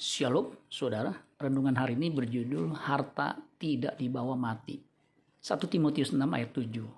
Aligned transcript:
Shalom, 0.00 0.56
saudara. 0.72 1.12
Renungan 1.36 1.76
hari 1.76 1.92
ini 1.92 2.08
berjudul 2.08 2.72
Harta 2.72 3.36
Tidak 3.36 4.00
Dibawa 4.00 4.32
Mati. 4.32 4.80
1 4.80 5.44
Timotius 5.68 6.16
6 6.16 6.24
ayat 6.24 6.56
7. 6.56 6.88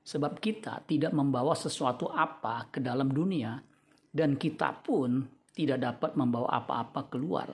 Sebab 0.00 0.40
kita 0.40 0.80
tidak 0.88 1.12
membawa 1.12 1.52
sesuatu 1.52 2.08
apa 2.08 2.72
ke 2.72 2.80
dalam 2.80 3.12
dunia 3.12 3.60
dan 4.08 4.40
kita 4.40 4.80
pun 4.80 5.28
tidak 5.52 5.92
dapat 5.92 6.16
membawa 6.16 6.56
apa-apa 6.56 7.12
keluar. 7.12 7.52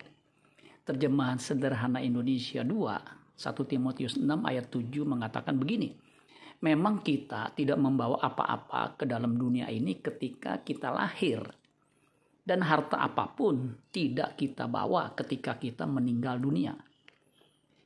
Terjemahan 0.86 1.42
sederhana 1.42 1.98
Indonesia 1.98 2.62
2, 2.62 3.34
1 3.34 3.50
Timotius 3.66 4.14
6 4.14 4.30
ayat 4.46 4.70
7 4.70 4.78
mengatakan 5.02 5.58
begini. 5.58 5.90
Memang 6.62 7.02
kita 7.02 7.50
tidak 7.58 7.82
membawa 7.82 8.22
apa-apa 8.22 8.94
ke 8.94 9.10
dalam 9.10 9.34
dunia 9.34 9.66
ini 9.74 9.98
ketika 9.98 10.62
kita 10.62 10.94
lahir 10.94 11.63
dan 12.44 12.60
harta 12.60 13.00
apa 13.00 13.32
pun 13.32 13.72
tidak 13.88 14.36
kita 14.36 14.68
bawa 14.68 15.16
ketika 15.16 15.56
kita 15.56 15.88
meninggal 15.88 16.36
dunia. 16.36 16.76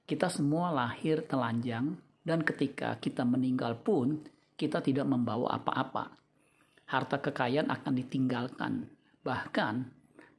Kita 0.03 0.27
semua 0.27 0.75
lahir 0.75 1.23
telanjang 1.31 1.95
dan 2.27 2.43
ketika 2.43 2.99
kita 2.99 3.23
meninggal 3.23 3.79
pun 3.79 4.19
kita 4.59 4.83
tidak 4.83 5.07
membawa 5.07 5.55
apa-apa. 5.63 6.11
Harta 6.91 7.23
kekayaan 7.23 7.71
akan 7.71 7.93
ditinggalkan. 7.95 8.73
Bahkan 9.23 9.75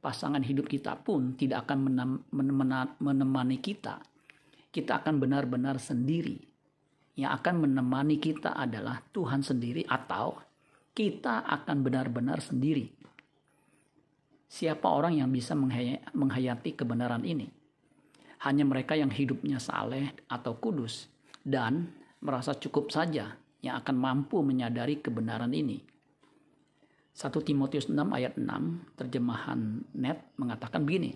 pasangan 0.04 0.44
hidup 0.44 0.68
kita 0.68 1.00
pun 1.00 1.32
tidak 1.40 1.64
akan 1.64 1.88
menemani 3.00 3.56
kita. 3.62 4.04
Kita 4.68 5.00
akan 5.00 5.16
benar-benar 5.16 5.80
sendiri. 5.80 6.36
Yang 7.16 7.32
akan 7.40 7.54
menemani 7.64 8.20
kita 8.20 8.52
adalah 8.52 9.00
Tuhan 9.14 9.40
sendiri 9.40 9.86
atau 9.86 10.36
kita 10.90 11.46
akan 11.46 11.86
benar-benar 11.86 12.42
sendiri 12.42 13.00
Siapa 14.50 14.90
orang 14.90 15.14
yang 15.14 15.30
bisa 15.30 15.54
menghayati 15.54 16.74
kebenaran 16.74 17.22
ini? 17.22 17.46
Hanya 18.42 18.66
mereka 18.66 18.98
yang 18.98 19.14
hidupnya 19.14 19.62
saleh 19.62 20.10
atau 20.26 20.58
kudus 20.58 21.06
dan 21.46 21.94
merasa 22.18 22.58
cukup 22.58 22.90
saja 22.90 23.38
yang 23.62 23.78
akan 23.78 23.94
mampu 23.94 24.42
menyadari 24.42 24.98
kebenaran 24.98 25.54
ini. 25.54 25.78
1 27.14 27.30
Timotius 27.46 27.86
6 27.86 27.94
ayat 28.10 28.34
6 28.34 28.98
terjemahan 28.98 29.86
net 29.94 30.34
mengatakan 30.34 30.82
begini. 30.82 31.14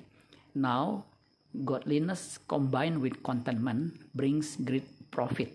Now 0.54 1.02
godliness 1.50 2.38
combined 2.46 3.02
with 3.02 3.18
contentment 3.18 3.98
brings 4.14 4.62
great 4.62 4.86
profit. 5.10 5.50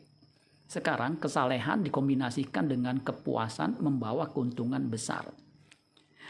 Sekarang 0.68 1.16
kesalehan 1.16 1.88
dikombinasikan 1.88 2.68
dengan 2.68 3.00
kepuasan 3.00 3.80
membawa 3.80 4.28
keuntungan 4.28 4.92
besar. 4.92 5.32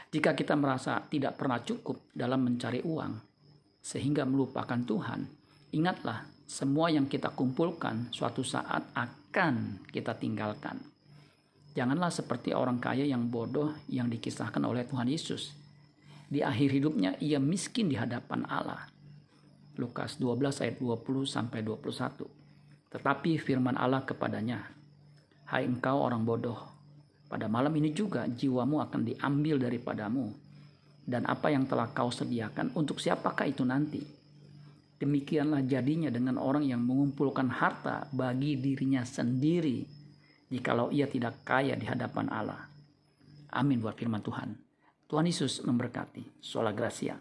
Jika 0.07 0.31
kita 0.31 0.55
merasa 0.55 1.03
tidak 1.11 1.35
pernah 1.35 1.59
cukup 1.59 2.07
dalam 2.15 2.47
mencari 2.47 2.79
uang, 2.79 3.13
sehingga 3.83 4.23
melupakan 4.23 4.79
Tuhan, 4.79 5.27
ingatlah 5.75 6.23
semua 6.49 6.89
yang 6.89 7.05
kita 7.05 7.35
kumpulkan 7.35 8.09
suatu 8.09 8.41
saat 8.41 8.89
akan 8.95 9.85
kita 9.91 10.17
tinggalkan. 10.17 10.81
Janganlah 11.77 12.09
seperti 12.09 12.51
orang 12.51 12.81
kaya 12.81 13.05
yang 13.05 13.29
bodoh 13.29 13.77
yang 13.85 14.09
dikisahkan 14.09 14.65
oleh 14.65 14.89
Tuhan 14.89 15.05
Yesus. 15.05 15.53
Di 16.25 16.41
akhir 16.41 16.73
hidupnya 16.73 17.17
ia 17.21 17.37
miskin 17.37 17.89
di 17.89 17.97
hadapan 17.97 18.45
Allah. 18.49 18.89
Lukas 19.77 20.17
12 20.17 20.65
ayat 20.65 20.75
20 20.81 21.29
sampai 21.29 21.61
21. 21.61 22.25
Tetapi 22.89 23.37
firman 23.37 23.77
Allah 23.77 24.01
kepadanya, 24.01 24.59
"Hai 25.47 25.69
engkau 25.69 26.01
orang 26.01 26.25
bodoh, 26.25 26.57
pada 27.29 27.45
malam 27.45 27.71
ini 27.77 27.93
juga 27.93 28.25
jiwamu 28.25 28.81
akan 28.89 29.01
diambil 29.05 29.61
daripadamu. 29.61 30.33
Dan 31.05 31.25
apa 31.29 31.53
yang 31.53 31.69
telah 31.69 31.89
kau 31.93 32.09
sediakan 32.09 32.73
untuk 32.73 32.97
siapakah 32.97 33.45
itu 33.45 33.61
nanti? 33.61 34.01
Demikianlah 34.99 35.63
jadinya 35.63 36.09
dengan 36.11 36.41
orang 36.41 36.65
yang 36.65 36.81
mengumpulkan 36.83 37.47
harta 37.49 38.09
bagi 38.11 38.59
dirinya 38.59 39.05
sendiri 39.05 39.99
jikalau 40.49 40.89
ia 40.89 41.05
tidak 41.05 41.45
kaya 41.45 41.77
di 41.77 41.85
hadapan 41.85 42.27
Allah. 42.33 42.67
Amin 43.53 43.79
buat 43.79 43.95
firman 43.95 44.21
Tuhan. 44.21 44.57
Tuhan 45.09 45.25
Yesus 45.25 45.65
memberkati. 45.65 46.41
Sola 46.41 46.73
Gracia. 46.73 47.17